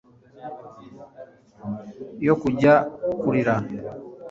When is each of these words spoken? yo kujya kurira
yo 2.25 2.33
kujya 2.41 2.73
kurira 3.21 3.55